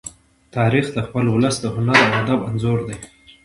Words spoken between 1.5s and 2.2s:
د هنر او